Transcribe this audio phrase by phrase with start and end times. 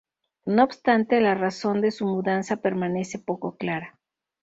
[0.47, 3.99] No obstante la razón de su mudanza permanece poco clara.